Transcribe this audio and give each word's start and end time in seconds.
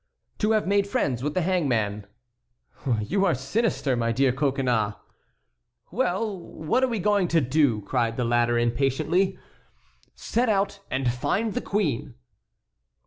"To 0.39 0.53
have 0.53 0.65
made 0.65 0.87
friends 0.87 1.21
with 1.21 1.35
the 1.35 1.43
hangman." 1.43 2.07
"You 3.01 3.23
are 3.23 3.35
sinister, 3.35 3.95
my 3.95 4.11
dear 4.11 4.31
Coconnas." 4.31 4.95
"Well, 5.91 6.39
what 6.39 6.83
are 6.83 6.87
we 6.87 6.97
going 6.97 7.27
to 7.27 7.39
do?" 7.39 7.81
cried 7.83 8.17
the 8.17 8.25
latter, 8.25 8.57
impatiently. 8.57 9.37
"Set 10.15 10.49
out 10.49 10.79
and 10.89 11.13
find 11.13 11.53
the 11.53 11.61
queen." 11.61 12.15